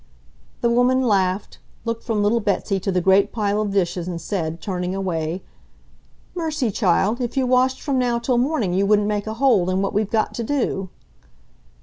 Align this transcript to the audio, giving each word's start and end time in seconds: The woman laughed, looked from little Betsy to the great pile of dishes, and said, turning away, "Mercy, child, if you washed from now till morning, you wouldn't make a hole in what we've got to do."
The 0.61 0.69
woman 0.71 1.03
laughed, 1.03 1.59
looked 1.85 2.03
from 2.03 2.23
little 2.23 2.39
Betsy 2.39 2.79
to 2.79 2.91
the 2.91 3.01
great 3.01 3.31
pile 3.31 3.61
of 3.61 3.69
dishes, 3.69 4.07
and 4.07 4.19
said, 4.19 4.59
turning 4.59 4.95
away, 4.95 5.43
"Mercy, 6.33 6.71
child, 6.71 7.21
if 7.21 7.37
you 7.37 7.45
washed 7.45 7.79
from 7.79 7.99
now 7.99 8.17
till 8.17 8.39
morning, 8.39 8.73
you 8.73 8.87
wouldn't 8.87 9.07
make 9.07 9.27
a 9.27 9.35
hole 9.35 9.69
in 9.69 9.83
what 9.83 9.93
we've 9.93 10.09
got 10.09 10.33
to 10.33 10.43
do." 10.43 10.89